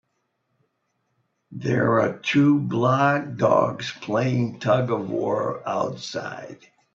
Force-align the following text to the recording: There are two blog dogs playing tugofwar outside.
There 1.51 1.99
are 1.99 2.17
two 2.17 2.57
blog 2.57 3.37
dogs 3.37 3.91
playing 4.01 4.59
tugofwar 4.59 5.61
outside. 5.63 6.65